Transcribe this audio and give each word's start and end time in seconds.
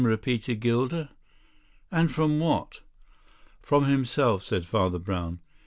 repeated 0.03 0.59
Gilder. 0.59 1.09
"And 1.91 2.11
from 2.11 2.39
what?" 2.39 2.79
"From 3.61 3.85
himself," 3.85 4.41
said 4.41 4.65
Father 4.65 4.97
Brown. 4.97 5.41